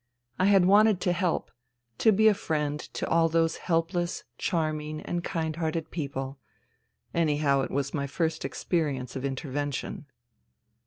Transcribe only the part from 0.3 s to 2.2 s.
I had wanted to help, to